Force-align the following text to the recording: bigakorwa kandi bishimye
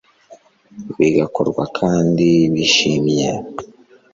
bigakorwa 0.97 1.63
kandi 1.77 2.27
bishimye 2.53 3.29